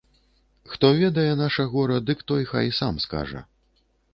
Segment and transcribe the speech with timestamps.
[0.71, 3.41] Хто ведае наша гора, дык той хай сам скажа.